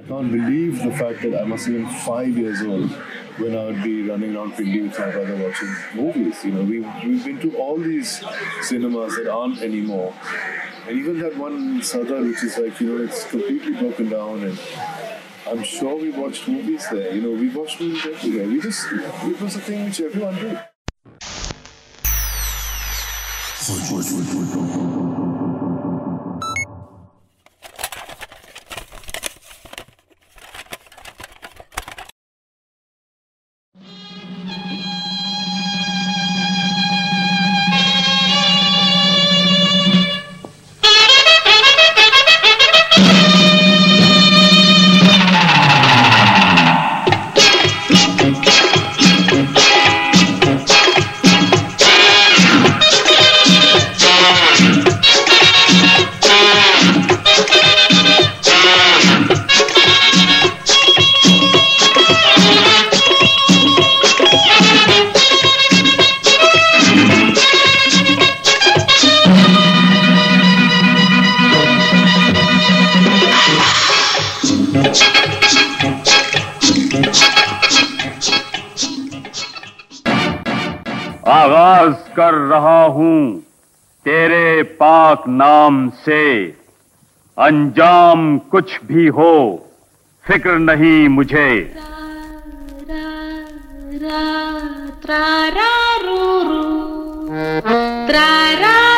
I 0.00 0.02
can't 0.08 0.32
believe 0.32 0.82
the 0.82 0.92
fact 0.92 1.20
that 1.22 1.40
I 1.40 1.44
must 1.44 1.66
have 1.66 1.74
been 1.76 1.86
five 1.86 2.30
years 2.36 2.62
old 2.62 2.88
when 3.36 3.54
I 3.56 3.66
would 3.66 3.82
be 3.82 4.02
running 4.08 4.34
around 4.34 4.54
Pindi 4.54 4.80
with 4.82 4.98
my 4.98 5.10
brother 5.10 5.36
watching 5.36 5.68
movies. 5.94 6.42
You 6.42 6.52
know, 6.52 6.64
we've, 6.64 6.86
we've 7.04 7.22
been 7.22 7.38
to 7.40 7.54
all 7.58 7.76
these 7.76 8.24
cinemas 8.62 9.16
that 9.16 9.26
aren't 9.30 9.60
anymore. 9.60 10.14
And 10.88 10.98
even 10.98 11.18
that 11.20 11.36
one 11.36 11.80
Sadar, 11.82 12.26
which 12.28 12.42
is 12.42 12.56
like, 12.56 12.80
you 12.80 12.86
know, 12.86 12.96
it's 13.04 13.26
completely 13.28 13.74
broken 13.74 14.08
down 14.08 14.42
and 14.44 14.58
I'm 15.46 15.62
sure 15.62 15.94
we 16.00 16.08
watched 16.10 16.48
movies 16.48 16.84
there. 16.90 17.14
You 17.14 17.20
know, 17.20 17.32
we 17.38 17.50
watched 17.50 17.78
movies 17.80 18.06
everywhere. 18.06 18.48
We 18.48 18.60
just, 18.62 18.86
it 18.90 19.38
was 19.40 19.56
a 19.56 19.60
thing 19.60 19.84
which 19.84 20.00
everyone 20.00 20.36
did. 20.36 20.58
پاک 85.20 85.28
نام 85.28 85.88
سے 86.04 86.22
انجام 87.46 88.38
کچھ 88.52 88.78
بھی 88.86 89.08
ہو 89.16 89.32
فکر 90.28 90.58
نہیں 90.58 91.08
مجھے 91.08 91.64
رات 98.04 98.89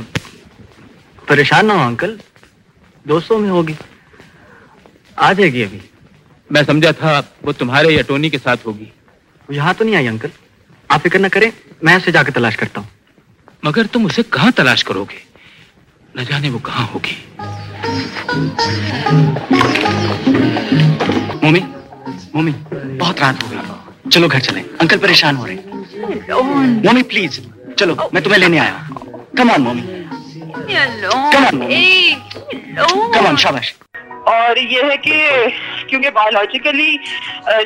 پریشان 1.27 1.67
نہ 1.67 1.73
ہو 1.73 1.87
انکل 1.87 2.15
دوستوں 3.09 3.39
میں 3.39 3.51
ہوگی 3.51 3.73
آ 5.29 5.33
جائے 5.39 5.53
گی 5.53 5.63
ابھی 5.65 5.79
میں 6.55 6.63
سمجھا 6.67 6.91
تھا 6.99 7.21
وہ 7.49 7.53
تمہارے 7.59 7.93
یا 7.93 8.03
ٹونی 8.07 8.31
کے 8.31 8.39
ساتھ 8.43 8.67
ہوگی 8.67 8.85
یہاں 9.59 9.73
تو 9.79 9.85
نہیں 9.85 9.97
آئی 9.97 10.09
انکل 10.09 10.29
آپ 10.97 11.03
فکر 11.07 11.19
نہ 11.19 11.27
کریں 11.33 11.51
میں 11.89 11.95
اسے 11.95 12.11
جا 12.19 12.23
کے 12.29 12.33
تلاش 12.39 12.57
کرتا 12.63 12.81
ہوں 12.81 13.67
مگر 13.69 13.87
تم 13.93 14.05
اسے 14.07 14.23
کہاں 14.37 14.51
تلاش 14.63 14.85
کرو 14.91 15.05
گے 15.11 15.19
نہ 16.15 16.23
جانے 16.31 16.51
وہ 16.51 16.59
کہاں 16.71 16.87
ہوگی 16.95 17.15
مومی 21.43 21.61
مومی 22.33 22.51
بہت 23.01 23.21
رات 23.21 23.43
ہو 23.43 23.51
گئی 23.51 24.11
چلو 24.13 24.29
گھر 24.33 24.41
چلیں 24.49 24.63
انکل 24.65 24.99
پریشان 25.07 25.37
ہو 25.37 25.47
رہے 25.47 25.55
ہیں 25.55 26.69
مومی 26.85 27.03
پلیز 27.15 27.41
چلو 27.81 27.95
میں 28.13 28.21
تمہیں 28.25 28.39
لینے 28.39 28.59
آیا 28.61 28.79
کمان 29.37 29.63
ممی 29.65 30.05
کمال 31.35 31.63
کمال 33.17 33.37
شامش 33.45 33.73
اور 34.33 34.57
یہ 34.73 34.83
ہے 34.91 34.97
کہ 35.05 35.15
کیونکہ 35.91 36.11
بایولوجیکلی 36.17 36.97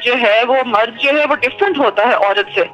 جو 0.05 0.15
ہے 0.23 0.35
وہ 0.49 0.57
مرد 0.75 0.99
جو 1.05 1.17
ہے 1.19 1.25
وہ 1.33 1.37
ڈفرینٹ 1.47 1.79
ہوتا 1.79 2.07
ہے 2.09 2.15
عورت 2.27 2.55
سے 2.55 2.65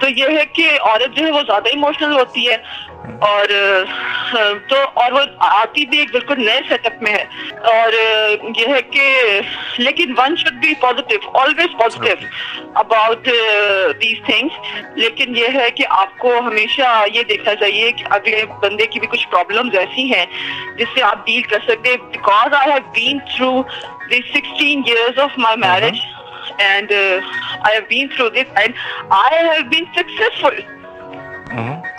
تو 0.00 0.08
یہ 0.18 0.36
ہے 0.38 0.44
کہ 0.58 0.68
عورت 0.80 1.16
جو 1.18 1.24
ہے 1.26 1.30
وہ 1.38 1.42
زیادہ 1.52 1.74
اموشنل 1.76 2.16
ہوتی 2.18 2.46
ہے 2.48 2.56
اور 3.28 3.48
تو 4.68 4.76
اور 5.00 5.12
وہ 5.12 5.20
آتی 5.46 5.84
بھی 5.92 5.98
ایک 5.98 6.12
بالکل 6.12 6.38
نئے 6.44 6.60
سیٹ 6.68 6.86
اپ 6.86 7.02
میں 7.02 7.12
ہے 7.12 7.52
اور 7.72 7.92
یہ 8.58 8.72
ہے 8.74 8.80
کہ 8.94 9.08
لیکن 9.86 10.14
one 10.18 10.36
should 10.42 10.54
be 10.62 10.72
positive 10.80 11.30
always 11.42 11.76
positive 11.80 12.28
about 12.84 13.28
these 14.02 14.24
things 14.26 14.78
لیکن 15.04 15.36
یہ 15.36 15.58
ہے 15.60 15.70
کہ 15.80 15.84
آپ 16.00 16.16
کو 16.24 16.34
ہمیشہ 16.48 16.90
یہ 17.14 17.22
دیکھنا 17.32 17.54
چاہیے 17.64 17.90
کہ 18.00 18.04
اگلے 18.18 18.44
بندے 18.62 18.86
کی 18.94 19.00
بھی 19.04 19.08
کچھ 19.16 19.26
پرابلمز 19.34 19.76
ایسی 19.84 20.10
ہیں 20.14 20.24
جس 20.78 20.94
سے 20.96 21.02
آپ 21.10 21.26
ڈیل 21.26 21.42
کر 21.50 21.68
سکتے 21.68 21.96
because 22.12 22.54
I 22.60 22.72
have 22.72 22.90
been 22.94 23.18
through 23.34 23.54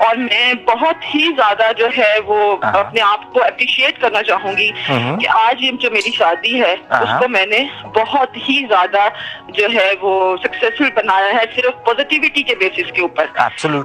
اور 0.05 0.15
میں 0.15 0.53
بہت 0.67 1.03
ہی 1.13 1.25
زیادہ 1.35 1.69
جو 1.77 1.87
ہے 1.97 2.09
وہ 2.25 2.39
uh-huh. 2.55 2.73
اپنے 2.79 3.01
آپ 3.01 3.19
کو 3.33 3.41
اپریشیٹ 3.43 4.01
کرنا 4.01 4.23
چاہوں 4.29 4.51
گی 4.57 4.69
uh-huh. 4.71 5.19
کہ 5.19 5.27
آج 5.39 5.61
جو 5.81 5.91
میری 5.91 6.11
شادی 6.17 6.59
ہے 6.61 6.71
اس 6.73 6.93
uh-huh. 6.95 7.19
کو 7.21 7.27
میں 7.35 7.45
نے 7.51 7.63
بہت 7.99 8.37
ہی 8.49 8.61
زیادہ 8.69 9.07
جو 9.59 9.67
ہے 9.75 9.89
وہ 10.01 10.15
سکسیزفل 10.43 10.89
بنایا 10.95 11.31
ہے 11.33 11.43
صرف 11.55 11.83
پوزیٹیوٹی 11.85 12.41
کے 12.51 12.55
بیسس 12.65 12.91
کے 12.95 13.01
اوپر 13.01 13.25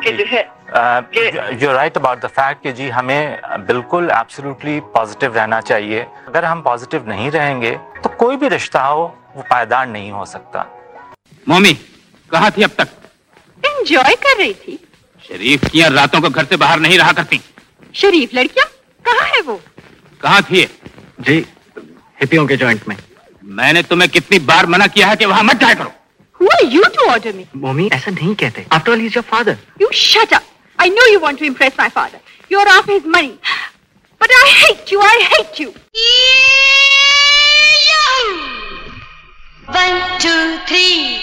کہ 0.05 0.13
جو 0.19 0.25
ہے 0.33 0.43
you 0.73 1.73
right 1.75 1.97
about 1.97 2.21
the 2.23 2.27
fact 2.35 2.63
کہ 2.63 2.73
جی 2.73 2.91
ہمیں 2.93 3.37
بالکل 3.67 4.11
ایبسلوٹلی 4.17 4.79
پازیٹیو 4.93 5.33
رہنا 5.35 5.61
چاہیے 5.61 6.03
اگر 6.27 6.43
ہم 6.43 6.61
پازیٹیو 6.63 7.01
نہیں 7.07 7.31
رہیں 7.31 7.61
گے 7.63 7.75
تو 8.03 8.09
کوئی 8.17 8.37
بھی 8.39 8.51
رشتہ 8.51 8.79
ہو 8.79 9.01
وہ 9.35 9.43
پائیدار 9.49 9.87
نہیں 9.87 10.11
ہو 10.11 10.25
سکتا 10.35 10.63
مومی 11.47 11.73
کہاں 12.31 12.51
تھی 12.55 12.65
اب 12.65 12.71
تک 12.77 13.07
انجوائے 13.71 14.15
کر 14.27 14.37
رہی 14.39 14.53
تھی 14.65 14.77
شریف 15.29 15.65
کیا 15.73 15.89
راتوں 15.95 16.21
کو 16.21 16.29
گھر 16.35 16.45
سے 16.49 16.57
باہر 16.65 16.79
نہیں 16.85 16.99
رہا 16.99 17.13
کرتی 17.17 17.39
شریف 18.03 18.35
لڑکیاں 18.35 18.67
کہاں 19.07 19.27
ہے 19.35 19.41
وہ 19.51 19.57
کہاں 20.21 20.41
تھی 20.49 20.65
جی 21.27 21.43
ہپیوں 22.23 22.47
کے 22.47 22.57
جوائنٹ 22.63 22.87
میں 22.89 22.97
میں 23.61 23.73
نے 23.73 23.83
تمہیں 23.89 24.09
کتنی 24.15 24.39
بار 24.53 24.65
منع 24.75 24.87
کیا 24.95 25.11
ہے 25.11 25.17
کہ 25.19 25.27
وہاں 25.33 25.43
مت 25.51 25.61
جائے 25.61 25.75
کرو 25.79 25.99
Who 26.43 26.47
are 26.53 26.65
you 26.73 26.81
to 26.93 27.01
order 27.13 27.33
me? 27.39 27.43
Mommy, 27.65 27.89
ایسا 27.97 28.11
نہیں 28.11 28.39
کہتے. 28.41 28.63
After 28.75 28.93
all, 28.93 29.01
he's 29.05 29.17
your 29.19 29.25
father. 29.33 29.57
You 29.81 29.89
shut 30.03 30.33
up. 30.37 30.45
No 30.89 31.03
you 31.13 31.19
want 31.21 31.39
to 31.39 31.45
impress 31.45 31.79
my 31.79 31.91
father 31.95 32.17
you 32.51 32.61
افز 32.77 33.07
money 33.17 33.35
but 34.21 34.33
I 34.43 34.73
you 34.91 35.01
I 35.03 35.25
you 35.61 35.71
two 40.21 40.39
three 40.67 41.19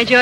تم 0.00 0.16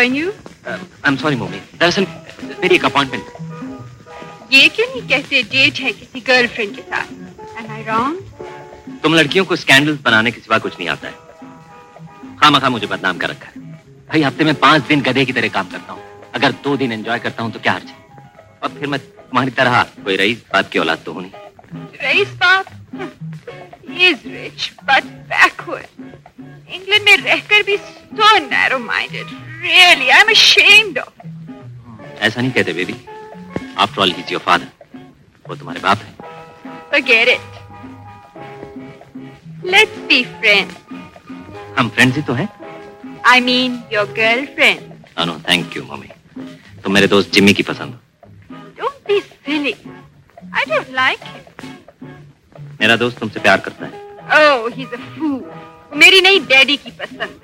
لڑکیوں 9.14 9.44
کو 9.44 9.56
سوا 9.56 10.58
کچھ 10.62 10.76
نہیں 10.78 10.88
آتا 10.88 11.08
ہے 11.08 12.70
بدنام 12.88 13.18
کر 13.18 13.28
رکھا 13.28 14.20
ہے 14.40 14.52
پانچ 14.60 14.88
دن 14.88 15.00
گدے 15.06 15.24
کی 15.24 15.32
طرح 15.32 15.46
کام 15.52 15.68
کرتا 15.72 15.92
ہوں 15.92 16.00
اگر 16.38 16.50
دو 16.64 16.74
دن 16.80 16.92
انجوائے 16.92 17.20
کرتا 17.22 17.42
ہوں 17.42 17.50
تو 17.52 17.58
کیا 17.62 17.74
ہر 17.76 17.86
چیز 17.88 18.16
اور 18.60 18.70
پھر 18.78 18.86
میں 18.92 18.98
تمہاری 19.06 19.50
طرح 19.60 19.82
کوئی 20.02 20.18
رہی 20.18 20.34
بات 20.52 20.72
کی 20.72 20.78
اولاد 20.78 21.04
تو 21.04 21.20
نہیں 21.20 21.47
ایسا 21.68 22.56
نہیں 32.40 32.50
کہتے 32.54 32.84
ہم 41.76 41.88
فرینڈز 41.94 42.16
ہی 42.16 42.22
تو 42.26 42.34
ہیں 42.34 42.46
I 43.22 43.40
mean 43.40 43.76
your 43.90 44.04
girl 44.16 44.44
friend 44.56 46.08
تم 46.82 46.92
میرے 46.92 47.06
دوست 47.06 47.32
جمی 47.32 47.52
کی 47.54 47.62
پسند 47.62 47.94
ہو 47.94 48.86
میرا 52.80 52.96
دوست 53.00 53.18
تم 53.20 53.28
سے 53.32 53.40
پیار 53.42 53.58
کرتا 53.64 53.86
ہے 53.86 54.48
oh, 54.48 55.38
میری 56.02 56.20
نئی 56.20 56.38
ڈیڈی 56.48 56.76
کی 56.82 56.90
پسند 56.96 57.36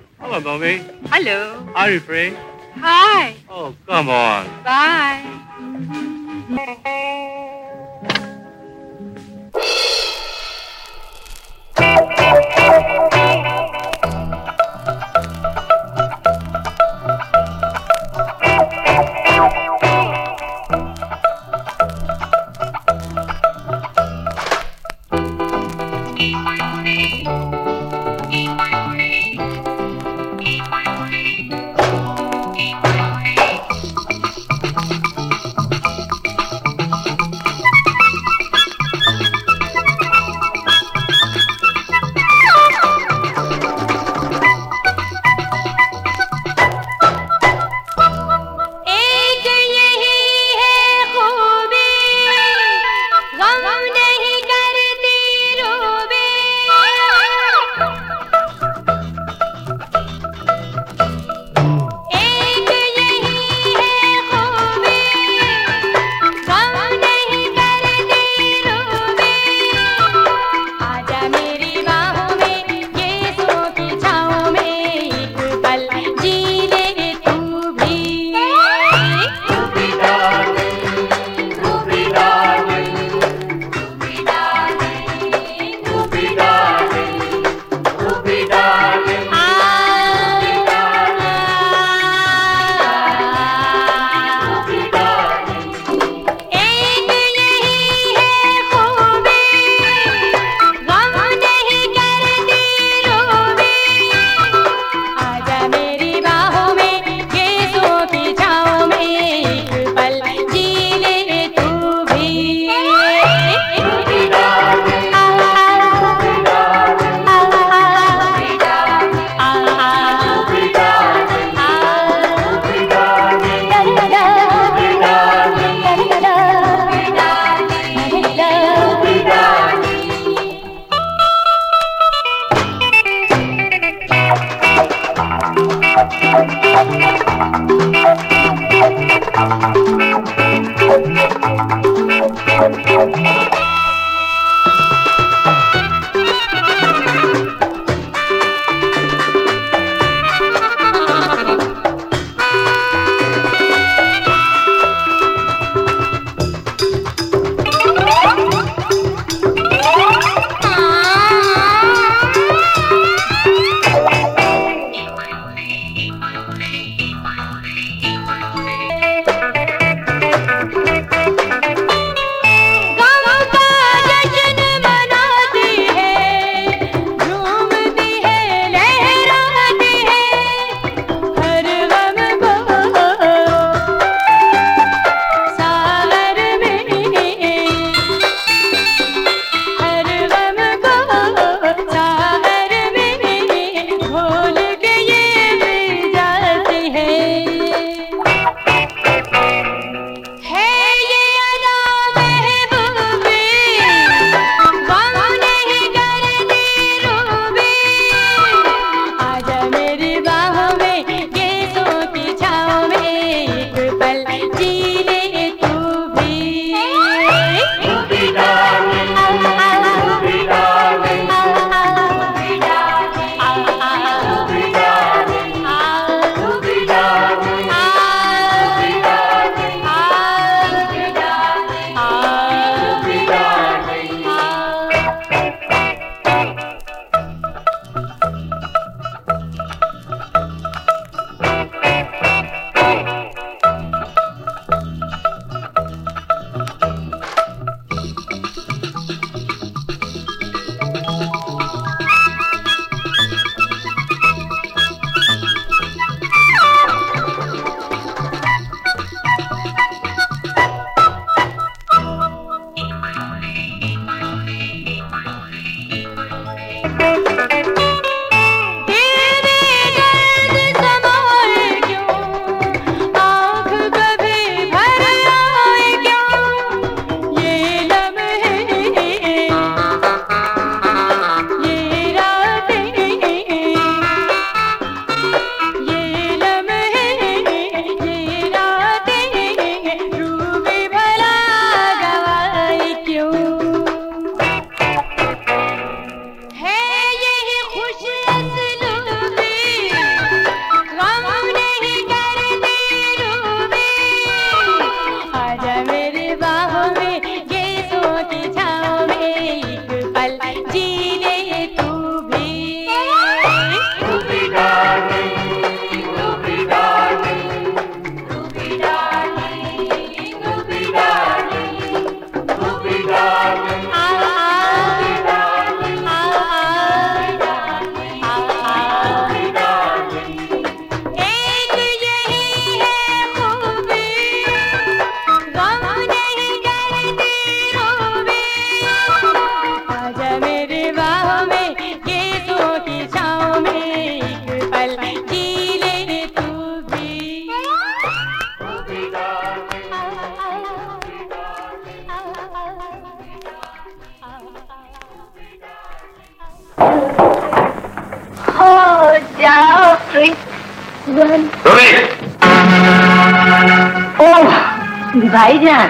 بھائی 365.30 365.58
جان 365.58 365.88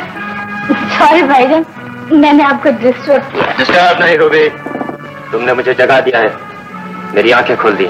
سوری 0.98 1.22
بھائی 1.26 1.46
جان 1.48 1.62
میں 2.20 2.32
نے 2.32 2.42
آپ 2.44 2.62
کو 2.62 2.68
ڈسٹرس 2.80 3.66
کیا 3.68 3.90
نہیں 4.00 4.16
روبی 4.18 4.48
تم 5.30 5.44
نے 5.44 5.52
مجھے 5.60 5.74
جگہ 5.78 6.00
دیا 6.06 6.20
ہے 6.22 6.28
میری 7.14 7.32
آنکھیں 7.38 7.54
کھول 7.60 7.78
دی 7.78 7.86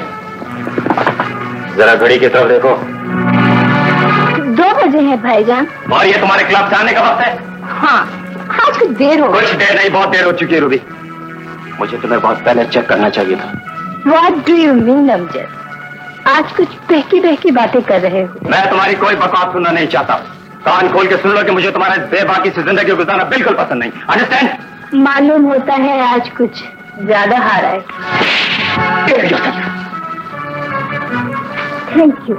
ذرا 1.76 1.94
گھڑی 2.00 2.18
کی 2.18 2.28
طرف 2.32 2.48
دیکھو 2.48 2.74
دو 4.58 4.68
بجے 4.82 5.00
ہیں 5.08 5.16
بھائی 5.22 5.44
جان 5.46 5.64
اور 5.92 6.04
یہ 6.06 6.14
تمہارے 6.20 6.44
خلاف 6.48 6.70
جانے 6.70 6.92
کا 6.94 7.02
وقت 7.10 7.26
ہے 7.26 7.34
ہاں 7.82 7.98
آج 8.66 8.78
کچھ 8.78 8.92
دیر 8.98 9.20
ہو 9.20 9.32
کچھ 9.32 9.54
دیر 9.60 9.74
نہیں 9.74 9.88
بہت 9.96 10.12
دیر 10.12 10.24
ہو 10.24 10.32
چکی 10.40 10.54
ہے 10.54 10.60
روبی 10.60 10.78
مجھے 11.78 11.96
تمہیں 12.02 12.18
بہت 12.22 12.44
پہلے 12.44 12.64
چیک 12.70 12.88
کرنا 12.88 13.10
چاہیے 13.18 13.36
تھا 13.42 13.52
واٹ 14.10 14.46
ڈو 14.46 14.54
یو 14.56 14.74
مین 14.74 15.06
نمج 15.06 15.36
آج 16.30 16.52
کچھ 16.56 16.76
بہکی 16.90 17.18
بہکی 17.20 17.50
باتیں 17.56 17.80
کر 17.86 17.98
رہے 18.02 18.22
ہو 18.24 18.48
میں 18.50 18.60
تمہاری 18.70 18.94
کوئی 19.00 19.16
بتا 19.22 19.42
سننا 19.52 19.70
نہیں 19.72 19.86
چاہتا 19.94 20.16
کان 20.64 20.88
کھول 20.92 21.06
کے 21.06 21.16
سن 21.22 21.28
لو 21.34 21.40
کہ 21.46 21.52
مجھے 21.58 21.70
تمہارے 21.70 22.00
بے 22.10 22.24
باقی 22.28 22.50
زندگی 22.56 22.92
گزارنا 23.00 23.24
بالکل 23.34 23.54
پسند 23.58 23.80
نہیں 23.80 23.90
انڈرسٹینڈ 24.06 24.98
معلوم 25.02 25.50
ہوتا 25.52 25.76
ہے 25.82 26.00
آج 26.06 26.30
کچھ 26.38 26.62
زیادہ 27.06 27.42
ہارا 27.42 27.72
ہے 27.72 29.32
تھینک 31.92 32.30
یو 32.30 32.38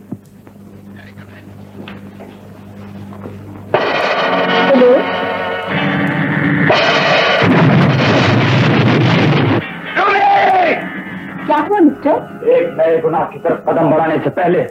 قدم 13.67 13.89
بڑھانے 13.91 14.15
سے 14.23 14.29
پہلے 14.35 14.63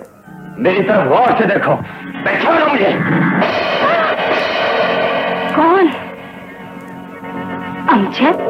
میری 0.67 0.83
طرف 0.89 1.07
غور 1.11 1.37
سے 1.39 1.45
دیکھو 1.49 1.75
بیٹھا 2.25 2.55
لو 2.59 2.67
مجھے 2.73 2.93
کون 5.55 5.87
امجد 7.95 8.41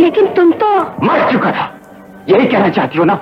لیکن 0.00 0.24
تم 0.34 0.50
تو 0.58 0.72
مر 1.08 1.18
چکا 1.32 1.50
تھا 1.58 1.66
یہی 2.32 2.46
کہنا 2.54 2.70
چاہتی 2.78 2.98
ہو 2.98 3.04
نا 3.12 3.16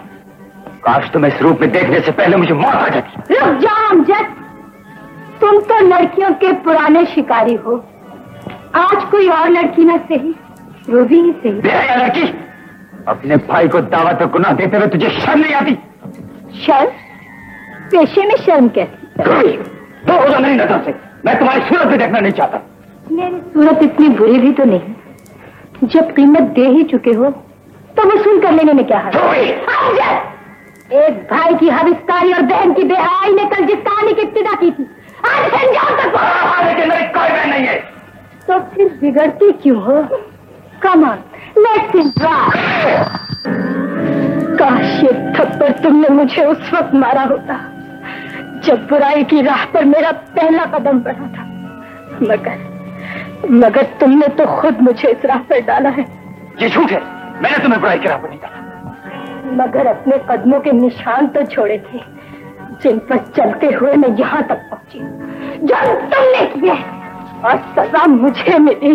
کاش 0.85 1.11
تمہیں 1.12 1.31
اس 1.35 1.41
روپ 1.43 1.61
میں 1.61 1.69
دیکھنے 1.79 1.99
سے 2.05 2.12
پہلے 2.23 2.37
مجھے 2.43 2.55
موت 2.62 2.75
آ 2.75 2.87
جاتی 2.95 3.41
جا 3.62 3.75
امجد 3.91 4.31
تم 5.41 5.59
تو 5.69 5.79
لڑکیوں 5.87 6.31
کے 6.41 6.53
پرانے 6.65 7.05
شکاری 7.15 7.57
ہو 7.65 7.77
آج 8.83 9.05
کوئی 9.11 9.29
اور 9.37 9.49
لڑکی 9.61 9.85
نہ 9.93 9.97
صحیح 10.09 10.95
وہ 10.97 11.05
بھی 11.15 11.21
صحیح 11.43 11.97
لڑکی 12.03 12.31
اپنے 13.17 13.37
بھائی 13.47 13.69
کو 13.69 13.81
دعوت 13.97 14.19
تک 14.25 14.35
گناہ 14.35 14.53
دیتے 14.65 14.77
ہوئے 14.77 14.88
تجھے 14.97 15.09
شرم 15.21 15.38
نہیں 15.41 15.55
آتی 15.62 15.75
شرم 16.66 16.92
پیشے 17.90 18.27
میں 18.27 18.37
شرم 18.44 18.68
کہتی 18.77 19.57
تمہاری 21.22 22.31
چاہتا 22.37 22.59
میری 23.18 23.87
بری 24.18 24.38
بھی 24.40 24.53
تو 24.61 24.64
نہیں 24.72 25.88
جب 25.94 26.14
قیمت 26.16 26.55
دے 26.57 26.66
ہی 26.77 26.85
چکے 26.90 27.14
ہو 27.22 27.31
تو 27.94 28.07
وصول 28.12 28.40
کر 28.42 28.53
لینے 28.62 28.83
کیا 28.92 28.98
ایک 30.98 31.16
بھائی 31.29 31.55
کی 31.61 31.70
ہابستانی 31.70 32.33
اور 32.38 32.42
بہن 32.53 32.75
کی 32.75 33.72
ابتدا 33.85 34.55
کی 34.61 34.70
تھی 34.77 34.85
تو 38.46 38.59
بگڑتی 39.03 39.51
کیوں 39.62 39.81
ہو 39.87 40.01
کم 40.87 41.05
آپ 41.07 41.96
کاش 44.62 45.03
یہ 45.03 45.22
تھپر 45.37 45.72
تم 45.83 45.96
نے 46.01 46.09
مجھے 46.22 46.42
اس 46.51 46.72
وقت 46.72 46.94
مارا 47.05 47.25
ہوتا 47.31 47.55
جب 48.66 48.85
برائی 48.90 49.25
کی 49.33 49.42
راہ 49.46 49.64
پر 49.72 49.85
میرا 49.92 50.11
پہلا 50.35 50.64
قدم 50.77 50.98
بڑھا 51.07 51.27
تھا 51.35 51.44
مگر 52.29 53.51
مگر 53.64 53.88
تم 53.98 54.11
نے 54.18 54.29
تو 54.37 54.44
خود 54.61 54.81
مجھے 54.88 55.11
اس 55.11 55.25
راہ 55.31 55.42
پر 55.48 55.64
ڈالا 55.70 55.90
ہے 55.96 56.03
یہ 56.61 56.68
جھوٹ 56.72 56.92
ہے 56.92 56.98
میں 57.42 57.51
نے 57.51 57.62
تمہیں 57.64 57.81
برائی 57.83 57.98
کی 58.03 58.09
راہ 58.09 58.18
پر 58.22 58.29
نہیں 58.35 58.38
ڈالا 58.42 59.51
مگر 59.62 59.87
اپنے 59.94 60.16
قدموں 60.27 60.61
کے 60.66 60.72
نشان 60.83 61.27
تو 61.35 61.44
چھوڑے 61.55 61.79
تھے 61.90 61.98
جن 62.85 62.98
پر 63.09 63.16
چلتے 63.37 63.75
ہوئے 63.81 63.96
میں 64.05 64.09
یہاں 64.18 64.40
تک 64.53 64.70
پہنچی 64.70 65.68
جو 65.68 65.98
تم 66.14 66.33
نے 66.37 66.46
کیا 66.55 66.79
اور 67.51 67.59
سزا 67.77 68.07
مجھے 68.12 68.59
ملی 68.68 68.94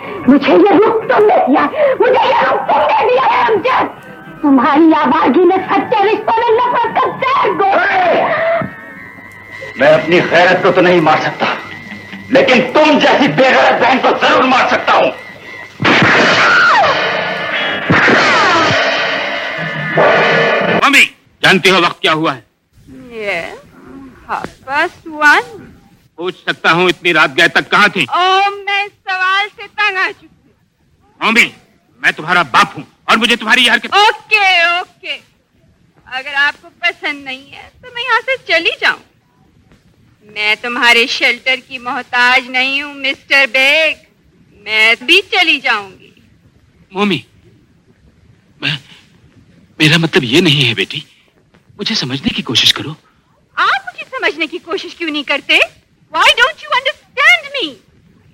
مجھے 0.27 0.53
یہ 0.53 1.65
امجد 3.43 4.01
تمہاری 4.41 4.91
آبادی 4.97 5.45
میں 5.47 5.57
اپنی 9.89 10.19
خیرت 10.29 10.61
کو 10.63 10.71
تو 10.75 10.81
نہیں 10.81 10.99
مار 11.01 11.17
سکتا 11.23 11.45
لیکن 12.37 12.61
تم 12.73 12.97
جیسی 13.01 13.27
غیرت 13.37 13.81
بہن 13.81 13.97
کو 14.01 14.09
ضرور 14.21 14.43
مار 14.51 14.67
سکتا 14.71 14.97
ہوں 14.97 15.11
ممی 20.83 21.05
جانتی 21.43 21.69
ہو 21.71 21.81
وقت 21.83 22.01
کیا 22.01 22.13
ہوا 22.13 22.35
ہے 22.35 23.59
پوچھ 26.21 26.39
سکتا 26.47 26.71
ہوں 26.77 26.87
اتنی 26.89 27.11
رات 27.13 27.29
گئے 27.37 27.47
تک 27.53 27.69
کہاں 27.69 27.87
تھی 27.93 28.03
او 28.17 28.49
میں 28.65 28.81
اس 28.83 28.91
سوال 29.11 29.47
سے 29.55 29.63
تنگ 29.77 29.97
آ 29.97 30.05
چکی 30.19 30.27
ہوں 31.23 31.31
میں 32.01 32.11
تمہارا 32.17 32.41
باپ 32.55 32.75
ہوں 32.77 32.83
اور 33.09 33.17
مجھے 33.23 33.35
تمہاری 33.43 33.63
یار 33.65 33.75
حرکت 33.75 33.95
اوکے 34.01 34.43
اوکے 34.65 35.17
اگر 36.19 36.33
آپ 36.43 36.61
کو 36.61 36.69
پسند 36.83 37.23
نہیں 37.29 37.55
ہے 37.55 37.67
تو 37.81 37.93
میں 37.93 38.03
یہاں 38.03 38.19
سے 38.25 38.35
چلی 38.51 38.75
جاؤں 38.81 39.01
میں 40.37 40.53
تمہارے 40.67 41.05
شیلٹر 41.15 41.65
کی 41.67 41.77
محتاج 41.87 42.49
نہیں 42.59 42.81
ہوں 42.81 42.93
مسٹر 43.07 43.45
بیگ 43.57 44.05
میں 44.69 44.85
بھی 45.11 45.19
چلی 45.31 45.59
جاؤں 45.69 45.89
گی 45.99 46.11
مومی 46.99 47.19
میں 48.61 48.75
میرا 49.83 49.97
مطلب 50.05 50.29
یہ 50.35 50.41
نہیں 50.49 50.69
ہے 50.69 50.73
بیٹی 50.85 50.99
مجھے 51.81 51.95
سمجھنے 52.05 52.35
کی 52.35 52.41
کوشش 52.53 52.73
کرو 52.81 52.93
آپ 53.69 53.89
مجھے 53.93 54.09
سمجھنے 54.17 54.47
کی 54.55 54.67
کوشش 54.71 54.95
کیوں 54.95 55.09
نہیں 55.11 55.23
کرتے 55.35 55.59
Why 56.11 56.27
don't 56.39 56.61
you 56.63 56.71
understand 56.77 57.53
me? 57.59 57.67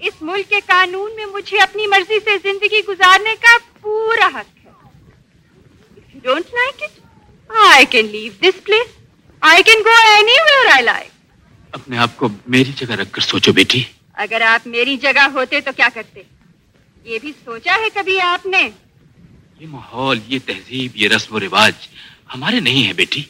اس 0.08 0.14
ملک 0.28 0.50
کے 0.50 0.60
قانون 0.66 1.16
میں 1.16 1.26
مجھے 1.34 1.58
اپنی 1.62 1.86
مرضی 1.88 2.18
سے 2.26 2.36
زندگی 2.44 2.80
گزارنے 2.88 3.34
کا 3.42 3.58
پورا 3.82 4.28
حق 4.36 4.52
ہے 4.66 4.72
If 6.00 6.16
you 6.16 6.22
don't 6.26 6.52
like 6.58 6.80
it, 6.88 6.96
I 7.78 7.86
can 7.94 8.10
leave 8.16 8.36
this 8.46 8.58
place. 8.70 8.94
I 9.54 9.60
can 9.70 9.84
go 9.90 9.96
anywhere 10.14 10.72
I 10.76 10.80
like. 10.90 11.12
اپنے 11.72 11.98
آپ 12.06 12.16
کو 12.18 12.28
میری 12.58 12.72
جگہ 12.80 12.94
رکھ 13.02 13.12
کر 13.14 13.22
سوچو 13.32 13.54
بیٹی 13.62 13.82
اگر 14.26 14.42
آپ 14.52 14.66
میری 14.68 14.98
جگہ 15.08 15.28
ہوتے 15.34 15.62
تو 15.68 15.72
کیا 15.76 15.88
کرتے 15.94 16.22
یہ 17.10 17.20
بھی 17.22 17.32
سوچا 17.44 17.76
ہے 17.82 17.90
کبھی 17.94 18.20
آپ 18.30 18.46
نے 18.54 18.68
یہ 19.60 19.68
ماحول 19.76 20.20
یہ 20.28 20.40
تہذیب 20.46 20.98
یہ 21.04 21.10
رسم 21.16 21.36
و 21.36 21.40
رواج 21.46 21.86
ہمارے 22.34 22.60
نہیں 22.70 22.88
ہے 22.88 22.94
بیٹی 23.04 23.22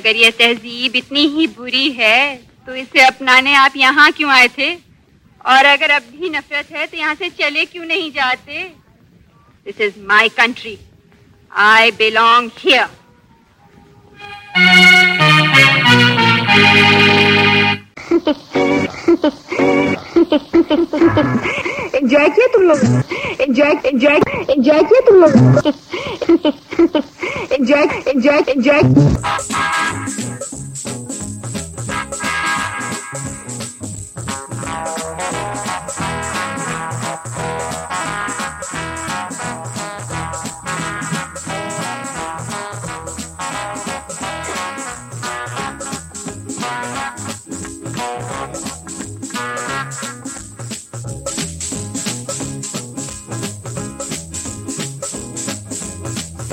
اگر 0.00 0.16
یہ 0.24 0.30
تہذیب 0.36 0.96
اتنی 1.02 1.26
ہی 1.38 1.46
بری 1.56 1.88
ہے 1.98 2.20
تو 2.70 2.74
اسے 2.76 3.02
اپنانے 3.04 3.54
آپ 3.56 3.76
یہاں 3.76 4.06
کیوں 4.16 4.30
آئے 4.30 4.46
تھے 4.54 4.66
اور 5.52 5.64
اگر 5.68 5.90
اب 5.94 6.02
بھی 6.18 6.28
نفرت 6.28 6.70
ہے 6.72 6.84
تو 6.90 6.96
یہاں 6.96 7.14
سے 7.18 7.28
چلے 7.38 7.64
کیوں 7.70 7.84
نہیں 7.84 8.10
جاتے 8.14 8.62
this 9.66 9.80
is 9.86 9.96
my 10.10 10.28
country 10.34 10.74
I 11.50 11.90
belong 11.98 12.48
کیا 12.58 12.86
تم 22.52 22.94
لوگ 25.18 25.58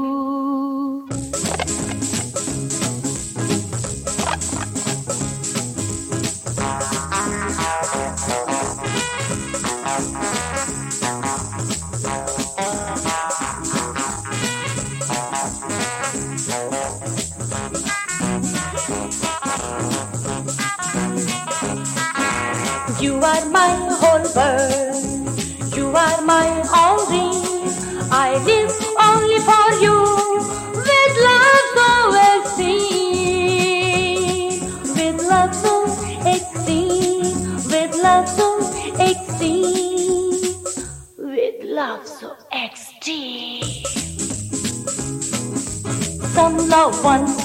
once, 47.04 47.36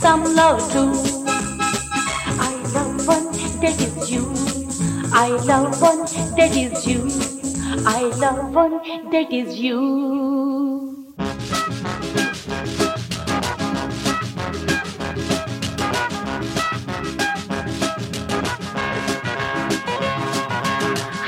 some 0.00 0.24
love 0.24 0.60
two. 0.72 0.90
I 2.40 2.50
love 2.72 3.06
one 3.06 3.30
that 3.60 3.76
is 3.78 4.10
you. 4.10 4.24
I 5.12 5.28
love 5.46 5.80
one 5.80 6.04
that 6.36 6.56
is 6.56 6.86
you. 6.86 7.08
I 7.86 8.02
love 8.16 8.52
one 8.52 9.10
that 9.10 9.32
is 9.32 9.56
you. 9.56 10.92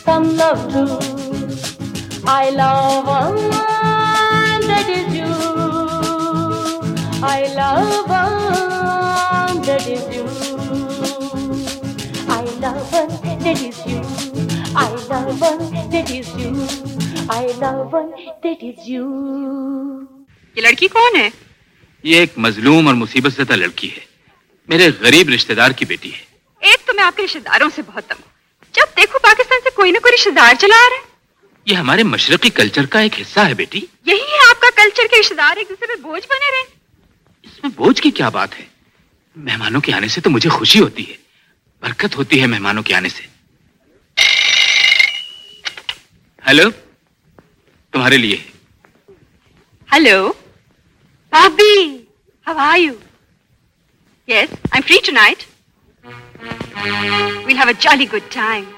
some 0.06 0.22
love 0.40 0.52
know 0.76 1.11
I 2.26 2.52
love 2.52 3.08
one 3.08 3.36
that 4.68 4.90
is 4.90 5.08
you 5.14 5.32
I 7.24 7.48
love 7.56 8.10
one 8.10 9.62
that 9.64 9.88
is 9.88 10.06
you 10.16 10.26
I 12.30 12.44
love 12.60 12.92
one 12.92 13.40
that 13.40 13.60
is 13.60 13.78
you 13.88 14.02
I 14.76 14.90
love 15.08 15.42
one 15.42 15.72
that 15.92 16.12
is 16.12 16.30
you 16.36 16.52
I 17.28 17.46
love 17.60 17.92
one 17.92 18.12
that 18.44 18.62
is 18.62 18.88
you 18.88 20.08
یہ 20.56 20.62
لڑکی 20.62 20.88
کون 20.94 21.16
ہے 21.20 21.28
یہ 22.04 22.20
ایک 22.20 22.32
مظلوم 22.46 22.88
اور 22.88 22.96
مصیبت 22.96 23.34
زدہ 23.38 23.54
لڑکی 23.56 23.90
ہے 23.96 24.00
میرے 24.70 24.90
غریب 25.02 25.30
رشتہ 25.34 25.54
دار 25.60 25.72
کی 25.78 25.86
بیٹی 25.86 26.12
ہے 26.14 26.70
ایک 26.70 26.88
تو 26.88 26.94
میں 26.96 27.04
آپ 27.04 27.18
کے 27.18 27.24
رشتہ 27.24 27.40
داروں 27.46 27.70
سے 27.76 27.82
بہت 27.88 28.08
تنگ 28.10 28.22
ہوں 28.26 28.74
جب 28.76 28.98
دیکھو 28.98 29.20
پاکستان 29.24 29.60
سے 29.64 29.70
کوئی 29.76 29.92
نہ 29.92 29.98
کوئی 30.04 30.14
رشتہ 30.16 30.30
دار 30.40 30.54
چلا 30.62 30.76
آ 30.86 30.90
رہا 30.90 31.06
ہے 31.06 31.10
یہ 31.72 31.76
ہمارے 31.80 32.04
مشرقی 32.04 32.50
کلچر 32.58 32.86
کا 32.94 33.00
ایک 33.06 33.16
حصہ 33.20 33.40
ہے 33.48 33.54
بیٹی 33.60 33.80
یہی 34.06 34.26
ہے 34.36 34.40
آپ 34.50 34.62
کا 34.62 34.68
کلچر 34.76 35.08
کے 35.12 35.20
رشتے 35.20 35.36
دار 35.36 35.58
ایک 35.58 35.70
دوسرے 35.70 35.88
پہ 35.88 35.96
بوجھ 36.02 36.24
بنے 36.30 36.50
رہے 36.52 37.46
اس 37.48 37.62
میں 37.64 37.70
بوجھ 37.76 38.02
کی 38.02 38.10
کیا 38.18 38.30
بات 38.38 38.58
ہے 38.60 38.66
مہمانوں 39.50 39.82
کے 39.88 39.94
آنے 39.98 40.08
سے 40.16 40.22
تو 40.22 40.30
مجھے 40.30 40.50
خوشی 40.56 40.80
ہوتی 40.86 41.08
ہے 41.12 41.16
برکت 41.86 42.16
ہوتی 42.22 42.42
ہے 42.42 42.48
مہمانوں 42.56 42.84
کے 42.90 42.96
آنے 42.96 43.10
سے 43.10 43.28
ہلو 46.50 46.68
تمہارے 47.94 48.18
لیے 48.18 48.36
hello 49.96 50.32
Bobby 51.38 51.80
how 52.48 52.58
are 52.68 52.78
you 52.80 52.94
yes 54.34 54.60
I 54.72 54.82
am 54.82 54.88
free 54.88 55.00
tonight 55.22 55.48
we'll 57.48 57.58
have 57.58 57.68
a 57.68 57.74
jolly 57.88 58.12
good 58.14 58.32
time 58.38 58.70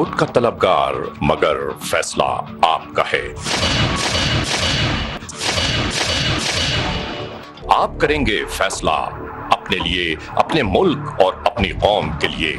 کا 0.00 0.26
طلبگار 0.34 0.94
مگر 1.22 1.56
فیصلہ 1.90 2.28
آپ 2.66 2.82
کا 2.96 3.02
ہے 3.12 3.22
آپ 7.76 8.00
کریں 8.00 8.24
گے 8.26 8.40
فیصلہ 8.56 8.90
اپنے 8.90 9.78
لیے 9.84 10.14
اپنے 10.44 10.62
ملک 10.70 11.20
اور 11.24 11.32
اپنی 11.54 11.70
قوم 11.82 12.10
کے 12.20 12.28
لیے 12.36 12.56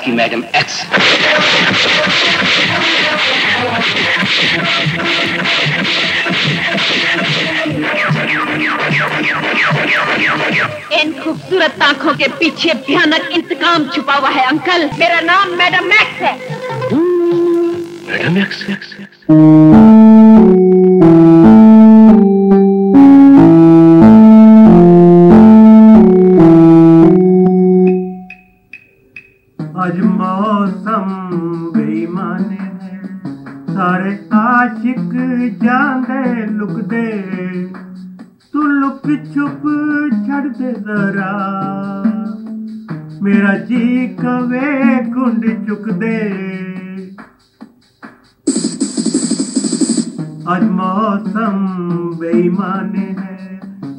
کی 0.04 0.10
میڈم 0.12 0.40
ان 10.90 11.12
خوبصورت 11.24 11.82
آنکھوں 11.82 12.14
کے 12.18 12.26
پیچھے 12.38 12.72
بھیانک 12.86 13.30
انتقام 13.36 13.88
چھپا 13.94 14.18
ہوا 14.18 14.34
ہے 14.34 14.44
انکل 14.50 14.86
میرا 14.98 15.20
نام 15.26 15.56
میڈم 15.58 15.90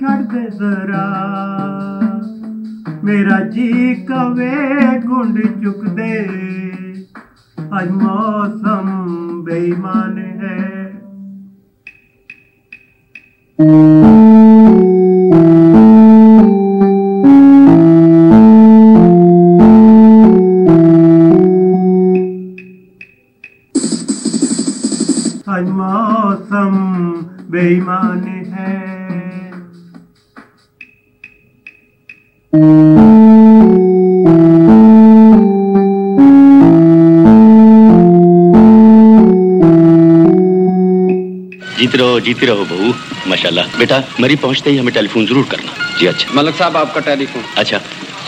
چڈ 0.00 0.34
ذرا 0.58 1.04
میرا 3.02 3.38
جی 3.54 3.94
کبے 4.08 4.52
گنڈ 5.06 5.38
چکد 5.62 6.00
اجموسم 7.80 9.42
بےمان 9.44 10.18
ہے 10.42 10.58
جیتی 42.24 42.46
رہو 42.46 42.64
بہو 42.68 42.90
ماشاءاللہ 43.30 43.60
بیٹا 43.78 43.98
مری 44.18 44.36
پہنچتے 44.40 44.70
ہی 44.70 44.78
ہمیں 44.78 44.92
ٹیلی 44.92 45.08
فون 45.12 45.26
ضرور 45.26 45.44
کرنا 45.48 45.72
جی 45.98 46.08
اچھا 46.08 46.30
ملک 46.34 46.58
صاحب 46.58 46.76
آپ 46.76 46.94
کا 46.94 47.00
ٹیلی 47.08 47.26
فون 47.32 47.42
اچھا 47.64 47.78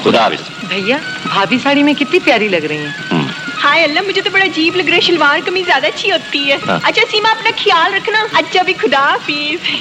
خدا 0.05 0.21
حافظ 0.23 0.49
بھیا 0.69 0.97
بھابھی 1.25 1.59
ساڑی 1.63 1.83
میں 1.89 1.93
کتنی 1.99 2.19
پیاری 2.25 2.49
لگ 2.57 2.65
رہی 2.73 2.87
ہیں 2.87 3.21
ہائے 3.65 3.83
اللہ 3.85 4.01
مجھے 4.07 4.23
تو 4.23 4.31
بڑا 4.33 4.45
عجیب 4.45 4.77
لگ 4.77 4.89
رہا 4.89 4.95
ہے 4.97 5.01
شلوار 5.09 5.39
کمی 5.47 5.63
زیادہ 5.67 5.87
اچھی 5.87 6.11
ہوتی 6.13 6.39
ہے 6.51 6.57
ہاں۔ 6.69 6.79
اچھا 6.89 7.03
سیما 7.11 7.31
اپنا 7.31 7.51
خیال 7.65 7.95
رکھنا 7.95 8.25
اچھا 8.41 8.63
بھی 8.67 8.73
خدا 8.81 9.03
حافظ 9.11 9.67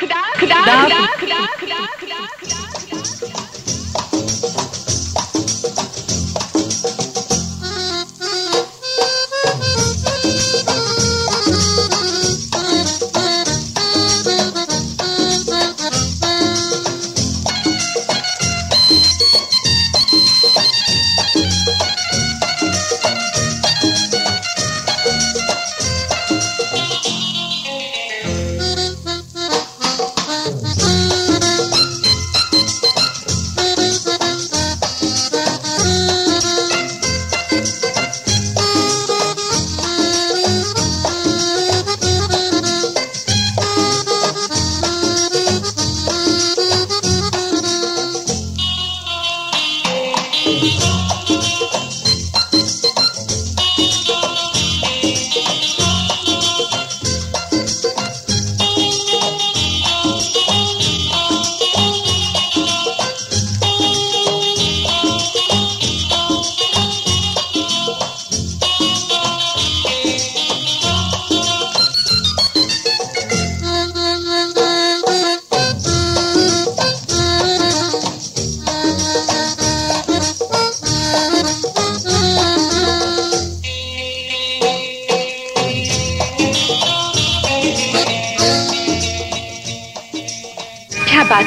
خدا 0.00 0.22
خدا 0.40 0.60
خدا 0.60 1.00
خدا 1.20 1.40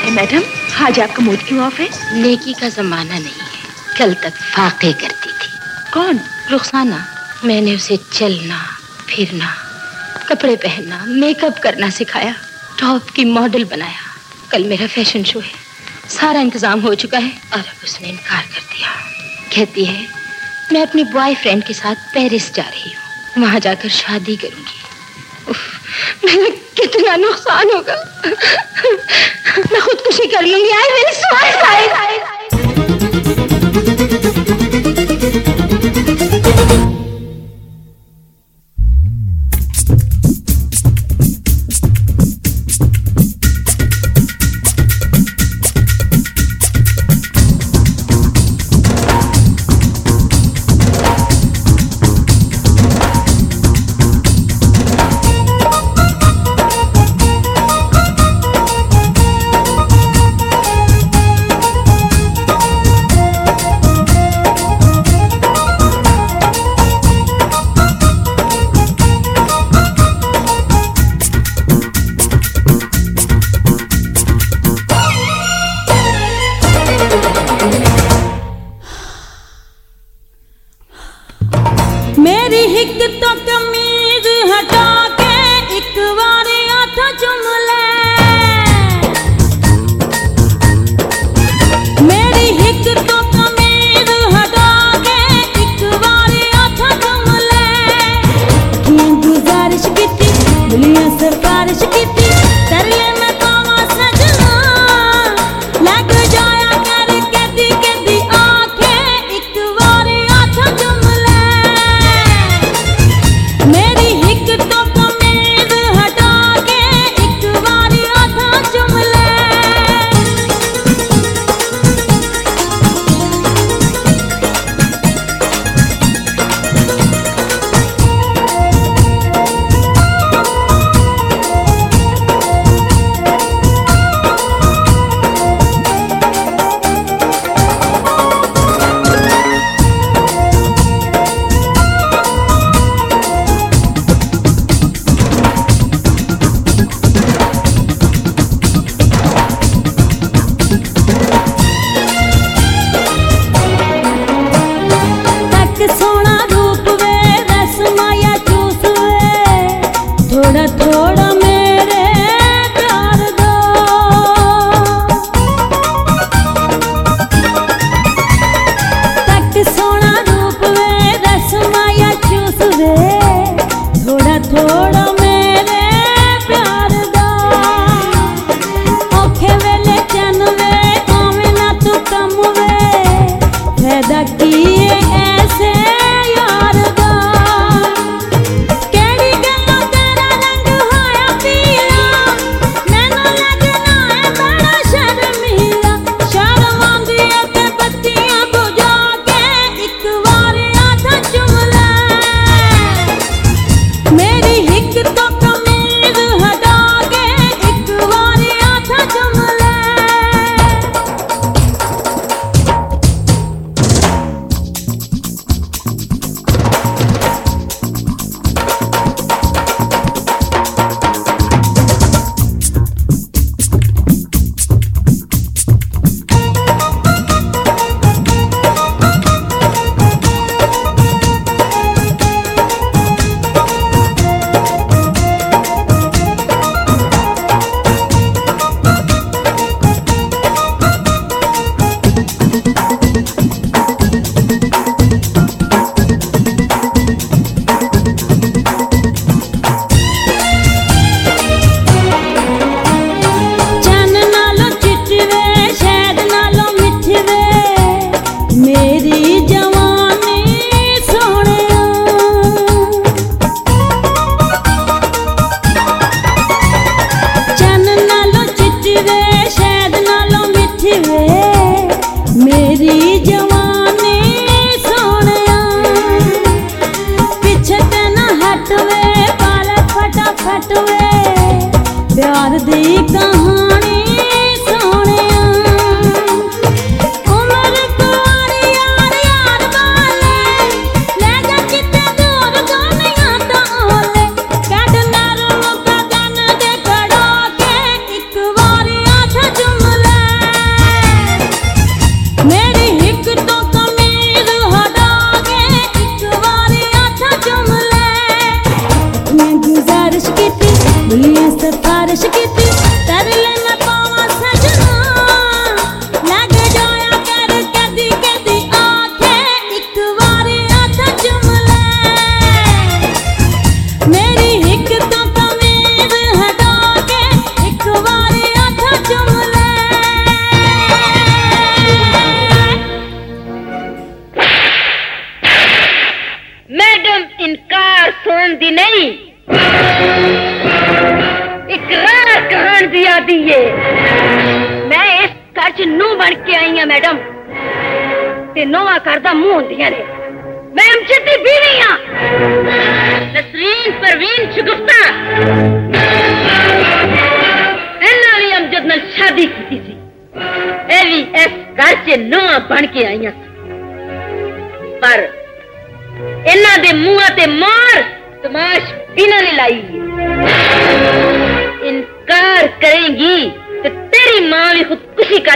ہے 0.06 0.12
میڈم 0.12 0.42
آج 0.86 1.00
آپ 1.02 1.16
کا 1.16 1.22
موڈ 1.26 1.44
کیوں 1.48 1.64
آف 1.66 1.80
ہے 1.80 1.86
نیکی 2.22 2.54
کا 2.60 2.68
زمانہ 2.76 3.12
نہیں 3.12 3.40
ہے 3.42 3.94
کل 3.98 4.14
تک 4.22 4.38
فاقے 4.56 4.92
کرتی 5.02 5.30
تھی 5.42 5.48
کون 5.94 6.18
رخسانہ 6.54 6.96
میں 7.50 7.60
نے 7.62 7.74
اسے 7.74 7.96
چلنا 8.10 8.58
پھرنا 9.08 9.46
کپڑے 10.28 10.56
پہننا 10.64 10.98
میک 11.08 11.44
اپ 11.44 11.62
کرنا 11.64 11.90
سکھایا 11.98 12.32
ٹاپ 12.80 13.14
کی 13.16 13.26
ماڈل 13.38 13.64
بنایا 13.70 14.04
کل 14.50 14.64
میرا 14.74 14.86
فیشن 14.94 15.24
شو 15.32 15.40
ہے 15.48 15.64
سارا 16.18 16.40
انتظام 16.48 16.84
ہو 16.84 16.94
چکا 17.06 17.20
ہے 17.26 17.30
اور 17.52 17.60
اب 17.60 17.84
اس 17.84 18.00
نے 18.02 18.10
انکار 18.10 18.52
کر 18.54 18.62
دیا 18.74 18.92
کہتی 19.56 19.88
ہے 19.90 20.04
میں 20.72 20.82
اپنی 20.82 21.04
بوائے 21.14 21.34
فرینڈ 21.44 21.66
کے 21.68 21.74
ساتھ 21.82 22.14
پیرس 22.14 22.52
جا 22.56 22.64
رہی 22.72 22.94
ہوں 22.96 23.44
وہاں 23.44 23.60
جا 23.64 23.74
کر 23.82 23.90
شادی 24.02 24.36
کروں 24.42 24.66
گی 24.70 25.54
میرا 26.24 26.50
کتنا 26.78 27.16
نقصان 27.16 27.70
ہوگا 27.76 27.96
میں 29.58 29.80
خودکشی 29.86 30.28
کر 30.34 30.42
لوں 30.52 30.64
گی 30.66 30.72
آئے 30.80 30.90
میرے 30.94 32.24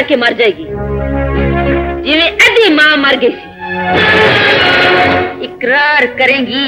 کے 0.10 0.16
مر 0.22 0.32
جائے 0.38 0.52
گی 0.58 0.66
جو 2.06 2.14
ادھی 2.48 2.68
ماں 2.74 2.94
مر 3.06 3.16
گئی 3.22 3.36
سی 3.38 5.46
اقرار 5.48 6.04
کریں 6.20 6.42
گی 6.46 6.66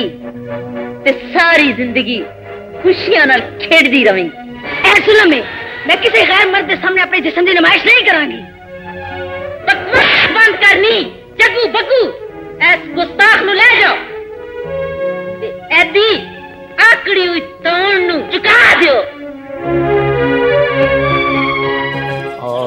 تے 1.03 1.09
ساری 1.35 1.67
زندگی 1.77 2.19
خوشیاں 2.83 3.23
نہ 3.31 3.35
کھیڑ 3.63 3.83
دی 3.93 4.01
رویں 4.07 4.23
گی 4.23 4.33
ایسی 4.89 5.11
لمحے 5.21 5.41
میں 5.87 5.95
کسی 6.01 6.19
غیر 6.31 6.45
مرد 6.53 6.65
دے 6.69 6.75
سامنے 6.81 7.01
اپنے 7.01 7.17
جسم 7.29 7.43
دے 7.47 7.51
نمائش 7.59 7.81
نہیں 7.85 8.01
گی 8.33 8.41
بکوش 9.69 10.11
بند 10.35 10.53
کرنی 10.65 10.97
جگو 11.41 11.63
بگو 11.77 12.03
ایس 12.67 12.81
گستاخ 12.97 13.37
نو 13.47 13.53
لے 13.61 13.69
جاؤ 13.79 13.97
ایدی 15.77 16.11
آکڑی 16.91 17.23
ہوئی 17.27 17.41
تون 17.63 17.95
نو 18.07 18.15
چکا 18.31 18.59
دیو 18.81 18.97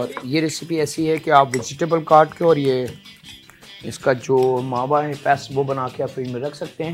اور 0.05 0.25
یہ 0.29 0.41
ریسیپی 0.41 0.79
ایسی 0.81 1.09
ہے 1.11 1.17
کہ 1.25 1.31
آپ 1.33 1.49
ویجیٹیبل 1.53 2.03
کاٹ 2.09 2.35
کے 2.39 2.45
اور 2.45 2.57
یہ 2.63 2.85
اس 3.89 3.99
کا 3.99 4.13
جو 4.27 4.37
ماوا 4.65 5.03
ہے 5.05 5.13
پیسٹ 5.23 5.51
وہ 5.55 5.63
بنا 5.71 5.87
کے 5.97 6.03
آپ 6.03 6.11
فریج 6.15 6.31
میں 6.33 6.41
رکھ 6.41 6.57
سکتے 6.57 6.85
ہیں 6.85 6.93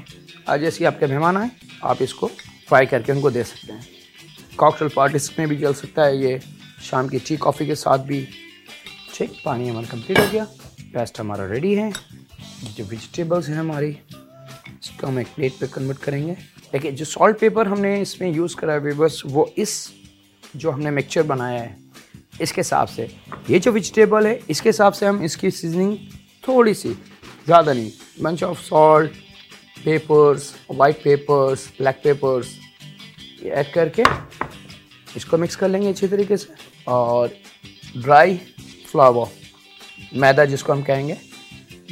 آج 0.53 0.65
ایسی 0.65 0.87
آپ 0.87 1.01
کے 1.01 1.07
مہمان 1.13 1.37
آئیں 1.37 1.49
آپ 1.93 1.97
اس 2.07 2.15
کو 2.15 2.29
فرائی 2.69 2.87
کر 2.91 3.03
کے 3.07 3.13
ان 3.13 3.21
کو 3.21 3.31
دے 3.37 3.43
سکتے 3.45 3.73
ہیں 3.73 4.55
کاکٹل 4.57 4.89
پارٹیز 4.95 5.31
میں 5.39 5.47
بھی 5.47 5.57
جل 5.57 5.73
سکتا 5.81 6.07
ہے 6.07 6.15
یہ 6.17 6.37
شام 6.91 7.09
کی 7.09 7.19
ٹی 7.27 7.37
کافی 7.47 7.67
کے 7.67 7.75
ساتھ 7.83 8.03
بھی 8.11 8.25
ٹھیک 9.17 9.31
پانی 9.43 9.71
ہمارا 9.71 9.91
کمپلیٹ 9.91 10.19
ہو 10.19 10.25
گیا 10.33 10.45
پیسٹ 10.93 11.21
ہمارا 11.21 11.49
ریڈی 11.53 11.77
ہے 11.79 11.89
جو 12.77 12.85
ویجیٹیبلس 12.91 13.49
ہیں 13.49 13.57
ہماری 13.59 13.93
اس 14.09 14.91
کو 15.01 15.07
ہم 15.09 15.17
ایک 15.23 15.35
پلیٹ 15.35 15.59
پہ 15.59 15.67
کنورٹ 15.75 15.99
کریں 16.05 16.27
گے 16.27 16.35
لیکن 16.73 16.95
جو 16.95 17.05
سالٹ 17.19 17.41
پیپر 17.41 17.67
ہم 17.75 17.81
نے 17.81 18.01
اس 18.01 18.19
میں 18.21 18.31
یوز 18.35 18.57
کرا 18.57 18.75
ہے 18.81 18.95
بس 19.05 19.21
وہ 19.31 19.45
اس 19.65 19.81
جو 20.55 20.73
ہم 20.75 20.81
نے 20.81 20.91
مکسچر 20.91 21.23
بنایا 21.35 21.63
ہے 21.63 21.75
اس 22.43 22.53
کے 22.53 22.61
حساب 22.61 22.91
سے 22.91 23.07
یہ 23.49 23.59
جو 23.65 23.73
ویجیٹیبل 23.73 24.27
ہے 24.27 24.39
اس 24.53 24.61
کے 24.63 24.69
حساب 24.71 24.95
سے 24.97 25.07
ہم 25.07 25.21
اس 25.25 25.37
کی 25.37 25.51
سیزننگ 25.57 25.95
تھوڑی 26.45 26.75
سی 26.75 26.93
زیادہ 27.47 27.73
نہیں 27.75 27.89
much 28.23 28.45
of 28.45 28.61
salt 28.67 29.19
peppers 29.85 30.51
white 30.79 31.03
peppers 31.03 31.67
black 31.79 32.03
peppers 32.03 32.47
add 33.43 33.73
کر 33.75 33.89
کے 33.97 34.03
اس 35.17 35.25
کو 35.25 35.37
مکس 35.39 35.57
کر 35.57 35.69
لیں 35.69 35.81
گے 35.83 35.91
اچھی 35.91 36.07
طریقے 36.09 36.37
سے 36.45 36.53
اور 36.97 37.29
ڈرائی 38.03 38.37
فلاور 38.91 39.27
میدا 40.23 40.45
جس 40.55 40.63
کو 40.65 40.73
ہم 40.73 40.83
کہیں 40.87 41.07
گے 41.09 41.15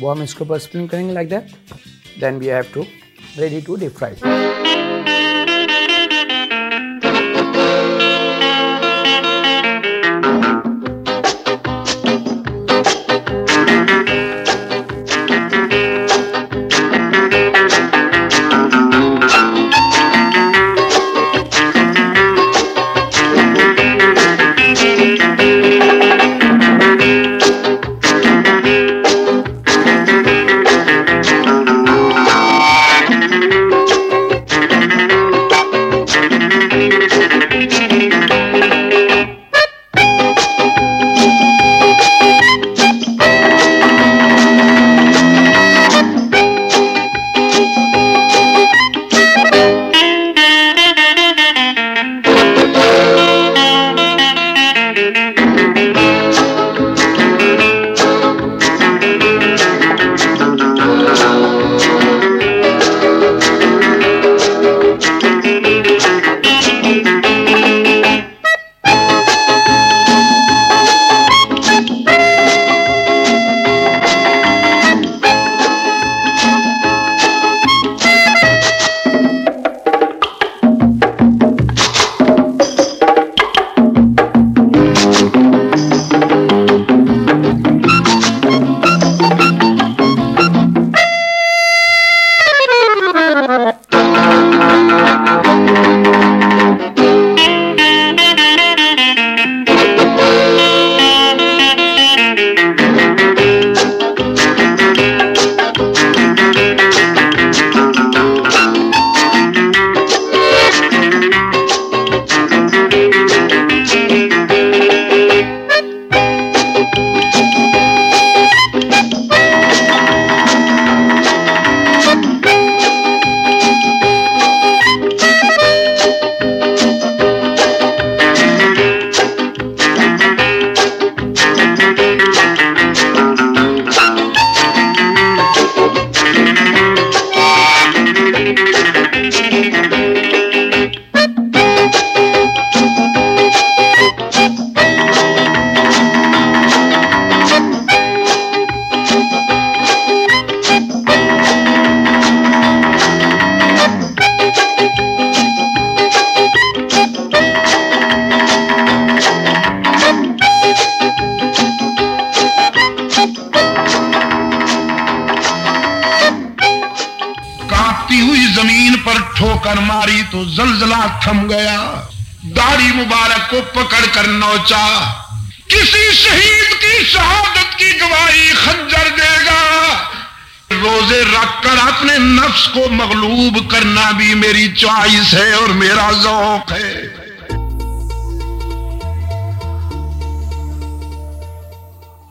وہ 0.01 0.11
ہم 0.11 0.23
اس 0.23 0.35
کے 0.35 0.45
اوپر 0.45 0.57
اسپن 0.57 0.87
کریں 0.93 1.07
گے 1.09 1.13
like 1.13 1.31
that 1.31 2.21
then 2.21 2.39
we 2.41 2.53
have 2.53 2.63
to 2.73 2.83
ready 3.39 3.61
to 3.67 3.77
deep 3.81 3.99
fry 3.99 4.57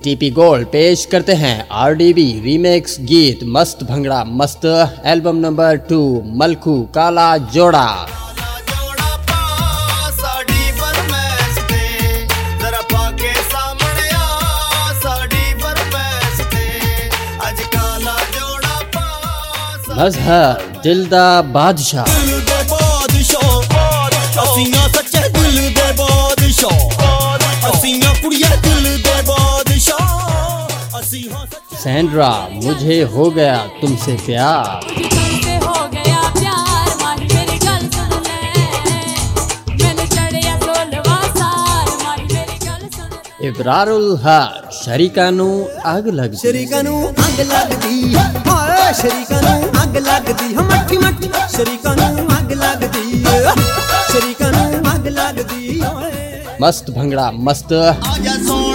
T 0.08 0.14
پی 0.20 0.30
گول 0.36 0.64
پیش 0.72 1.06
کرتے 1.12 1.34
ہیں 1.36 1.58
آر 1.84 1.94
ڈی 2.02 2.12
بی 2.16 2.24
ریمیکس 2.44 2.98
گیت 3.10 3.42
مست 3.56 3.82
بھنگڑا 3.84 4.22
مست 4.42 4.66
ایلبم 5.04 5.38
نمبر 5.46 5.76
ٹو 5.88 6.00
ملکو 6.24 6.84
کالا 6.94 7.36
جوڑا 7.54 8.06
دلدہ 20.84 21.26
بادشاہ 21.52 22.36
سینڈرا 31.88 32.30
مجھے 32.64 32.96
ہو 33.12 33.26
گیا 33.36 33.58
تم 33.82 33.94
سے 34.04 34.16
پیار 34.26 34.88
ابرار 43.48 43.88
الحق 43.88 44.74
شریکانو 44.84 45.48
اگ 45.94 46.08
لگ 46.20 46.32
شریکانو 46.42 46.98
اگ 47.28 47.40
لگ 47.54 47.70
دی 47.84 47.98
شریکانو 49.02 49.58
اگ 49.82 49.98
لگ 50.08 50.26
دی 50.40 50.48
مٹھی 50.70 50.98
مٹھی 51.06 51.28
شریکانو 51.56 52.10
اگ 52.38 52.52
لگ 52.64 52.82
دی 52.96 53.06
شریکانو 54.12 54.70
اگ 54.94 55.08
لگ 55.18 55.38
دی 55.54 55.80
مست 56.62 56.90
بھنگڑا 56.96 57.30
مست 57.48 57.74
آجا 57.74 58.32
سو 58.48 58.67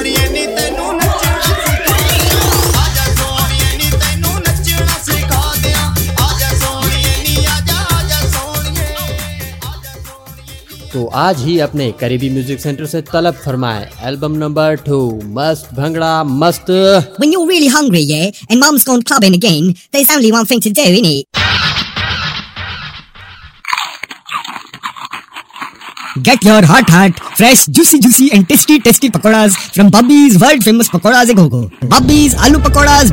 تو 10.92 11.08
آج 11.26 11.42
ہی 11.44 11.60
اپنے 11.62 11.90
قریبی 11.98 12.28
میوزک 12.30 12.60
سینٹر 12.62 12.86
سے 12.94 13.00
طلب 13.10 13.34
فرمائیں 13.44 13.84
البم 14.08 14.34
نمبر 14.38 14.74
ٹو 14.84 14.98
مست 15.38 15.72
بھنگڑا 15.74 16.12
مست 16.26 16.70
When 16.70 17.32
you're 17.36 17.48
really 17.52 17.70
hungry 17.78 18.04
yeah 18.12 18.42
and 18.50 18.64
mom's 18.64 18.84
gone 18.90 19.06
clubbing 19.12 19.38
again 19.40 19.72
there's 19.96 20.12
only 20.18 20.34
one 20.38 20.50
thing 20.52 20.62
to 20.68 20.74
do 20.80 20.86
innit 21.00 21.50
get 26.26 26.44
your 26.46 26.62
hot 26.70 26.90
heart 26.90 27.20
fresh 27.38 27.64
juicy 27.76 27.98
juicy 28.02 28.26
and 28.32 28.48
tasties 28.48 28.98
فرامیز 29.22 30.36
aloo 32.38 32.58
pakoras 32.60 33.06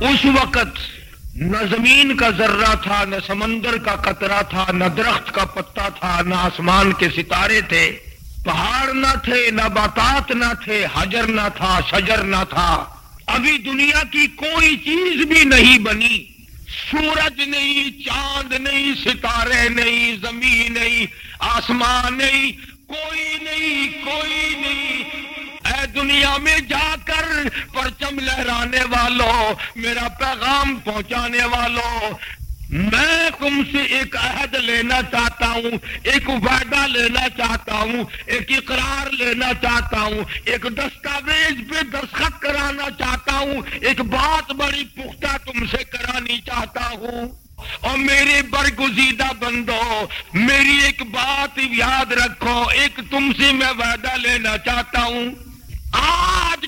اس 0.00 0.24
وقت 0.40 0.78
نہ 1.50 1.58
زمین 1.70 2.16
کا 2.16 2.28
ذرہ 2.38 2.74
تھا 2.82 3.02
نہ 3.10 3.16
سمندر 3.26 3.76
کا 3.84 3.94
قطرہ 4.06 4.40
تھا 4.50 4.64
نہ 4.74 4.84
درخت 4.96 5.30
کا 5.34 5.44
پتا 5.54 5.88
تھا 6.00 6.20
نہ 6.26 6.34
آسمان 6.48 6.92
کے 6.98 7.08
ستارے 7.16 7.60
تھے 7.68 7.84
پہاڑ 8.44 8.92
نہ 8.94 9.12
تھے 9.24 9.40
نہ 9.60 9.68
باتات 9.74 10.30
نہ 10.42 10.52
تھے 10.64 10.84
حجر 10.94 11.26
نہ 11.36 11.46
تھا 11.56 11.78
شجر 11.90 12.22
نہ 12.34 12.42
تھا 12.50 12.66
ابھی 13.34 13.56
دنیا 13.70 14.02
کی 14.12 14.26
کوئی 14.44 14.76
چیز 14.84 15.26
بھی 15.28 15.44
نہیں 15.54 15.78
بنی 15.84 16.22
سورج 16.90 17.40
نہیں 17.48 17.90
چاند 18.04 18.52
نہیں 18.60 18.94
ستارے 19.04 19.68
نہیں 19.68 20.16
زمین 20.22 20.72
نہیں 20.74 21.06
آسمان 21.54 22.16
نہیں 22.18 22.52
کوئی 22.86 23.36
نہیں 23.42 24.04
کوئی 24.04 24.48
نہیں 24.60 25.52
اے 25.72 25.86
دنیا 25.94 26.36
میں 26.46 26.58
جا 26.70 26.94
کر 27.06 27.26
پرچم 27.74 28.18
لہرانے 28.18 28.82
والوں 28.96 29.54
میرا 29.82 30.08
پیغام 30.18 30.74
پہنچانے 30.84 31.44
والوں 31.52 32.14
میں 32.74 33.18
تم 33.38 33.60
سے 33.72 33.82
ایک 33.96 34.14
عہد 34.16 34.54
لینا 34.64 35.00
چاہتا 35.10 35.50
ہوں 35.52 35.76
ایک 36.12 36.28
وعدہ 36.28 36.86
لینا 36.92 37.28
چاہتا 37.36 37.76
ہوں 37.80 38.02
ایک 38.34 38.50
اقرار 38.56 39.10
لینا 39.18 39.50
چاہتا 39.62 40.00
ہوں 40.02 40.22
ایک 40.44 40.66
دستاویز 40.78 41.60
پہ 41.70 41.82
دستخط 41.92 42.40
کرانا 42.42 42.88
چاہتا 42.98 43.36
ہوں 43.38 43.62
ایک 43.80 44.00
بات 44.16 44.52
بڑی 44.62 44.84
پختہ 44.96 45.36
تم 45.44 45.64
سے 45.76 45.82
کرانی 45.92 46.38
چاہتا 46.50 46.88
ہوں 46.92 47.28
اور 47.88 47.96
میرے 47.98 48.42
برگزیدہ 48.50 49.30
بندو 49.40 49.82
میری 50.32 50.78
ایک 50.84 51.02
بات 51.14 51.58
یاد 51.78 52.12
رکھو 52.24 52.62
ایک 52.80 53.00
تم 53.10 53.30
سے 53.40 53.52
میں 53.62 53.70
وعدہ 53.82 54.16
لینا 54.26 54.56
چاہتا 54.64 55.04
ہوں 55.10 55.30
آج 56.00 56.66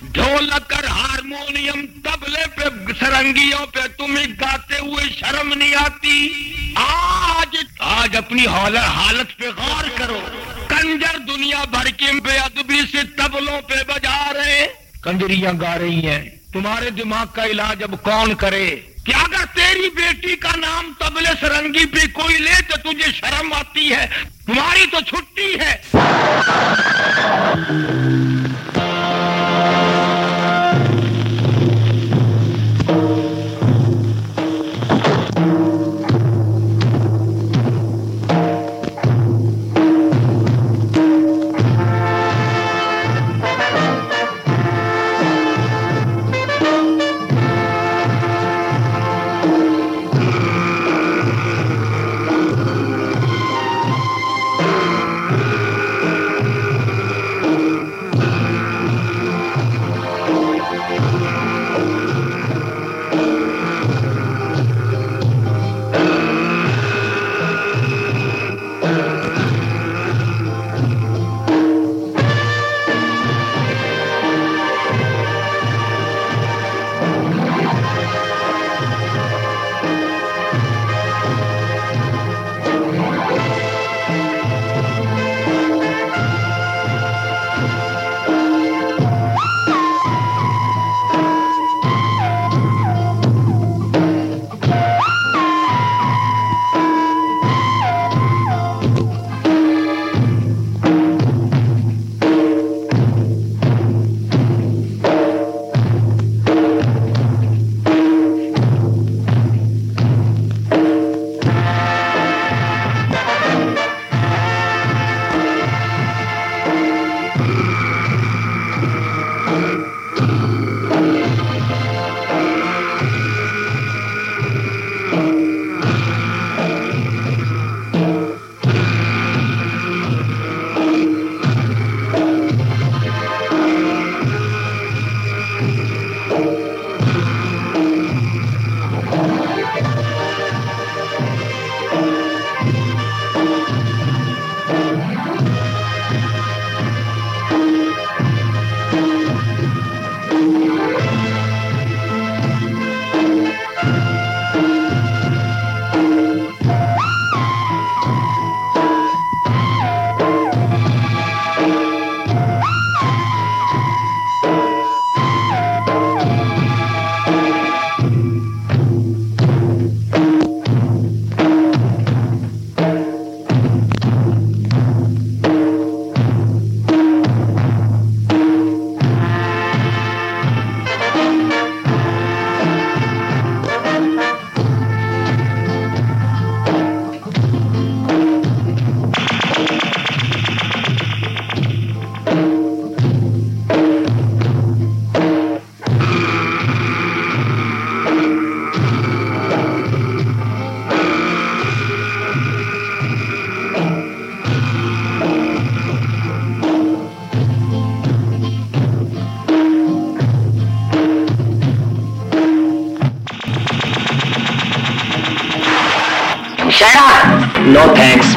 کر 0.68 0.84
ہارمونیم 0.86 1.84
تبلے 2.04 2.42
پہ 2.56 2.92
سرنگیوں 3.00 3.64
پہ 3.74 3.80
تمہیں 3.98 4.26
گاتے 4.40 4.78
ہوئے 4.80 5.04
شرم 5.18 5.52
نہیں 5.54 5.74
آتی 5.80 6.72
آج 6.86 7.56
آج 7.96 8.16
اپنی 8.16 8.46
حالت 8.56 9.36
پہ 9.38 9.48
غور 9.56 9.88
کرو 9.98 10.20
کنجر 10.68 11.18
دنیا 11.28 11.64
بھر 11.70 11.90
کے 11.98 12.12
بے 12.24 12.36
ادبی 12.44 12.80
سے 12.92 13.02
تبلوں 13.16 13.60
پہ 13.68 13.82
بجا 13.88 14.18
رہے 14.34 14.66
کنجریاں 15.02 15.52
گا 15.60 15.76
رہی 15.78 16.06
ہیں 16.08 16.22
تمہارے 16.52 16.90
دماغ 17.02 17.26
کا 17.34 17.44
علاج 17.46 17.82
اب 17.82 17.94
کون 18.02 18.34
کرے 18.44 18.64
کہ 19.06 19.12
اگر 19.24 19.44
تیری 19.54 19.88
بیٹی 19.96 20.36
کا 20.44 20.54
نام 20.58 20.92
تبلے 20.98 21.30
سرنگی 21.40 21.84
پہ 21.92 22.06
کوئی 22.20 22.38
لے 22.38 22.54
تو 22.70 22.76
تجھے 22.90 23.12
شرم 23.20 23.52
آتی 23.58 23.90
ہے 23.92 24.06
تمہاری 24.46 24.86
تو 24.92 25.00
چھٹی 25.10 25.54
ہے 25.60 25.74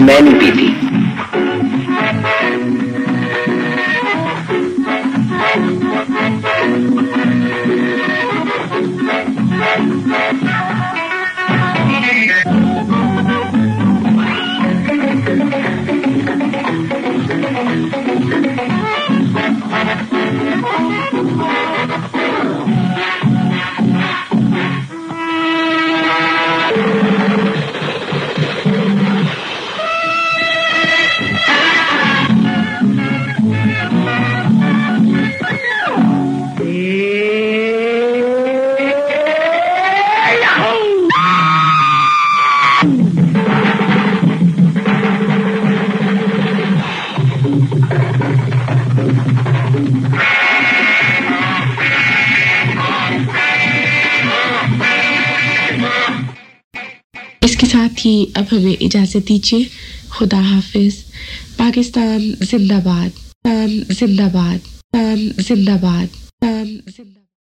معلوم 0.07 0.39
کی 0.39 0.51
تھی 0.57 0.68
دیجیے 59.27 59.63
خدا 60.17 60.39
حافظ 60.49 60.95
پاکستان 61.57 62.31
زندہ 62.51 62.79
باد 62.85 63.47
زندہ 63.99 64.27
باد 64.33 64.95
زندہ 65.49 65.77
باد 65.81 66.18